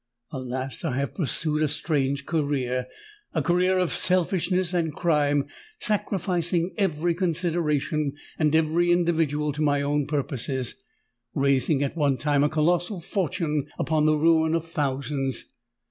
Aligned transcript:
Alas! 0.31 0.83
I 0.83 0.95
have 0.97 1.13
pursued 1.13 1.61
a 1.61 1.67
strange 1.67 2.25
career—a 2.25 3.41
career 3.43 3.77
of 3.77 3.93
selfishness 3.93 4.73
and 4.73 4.95
crime, 4.95 5.45
sacrificing 5.79 6.73
every 6.75 7.13
consideration 7.13 8.13
and 8.39 8.55
every 8.55 8.91
individual 8.91 9.51
to 9.51 9.61
my 9.61 9.83
own 9.83 10.07
purposes—raising 10.07 11.83
at 11.83 11.95
one 11.95 12.17
time 12.17 12.43
a 12.43 12.49
colossal 12.49 12.99
fortune 12.99 13.67
upon 13.77 14.05
the 14.05 14.15
ruin 14.17 14.55
of 14.55 14.65
thousands! 14.67 15.45